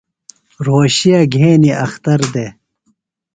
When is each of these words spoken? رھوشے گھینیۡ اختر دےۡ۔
رھوشے 0.65 1.17
گھینیۡ 1.33 1.77
اختر 1.85 2.19
دےۡ۔ 2.33 2.51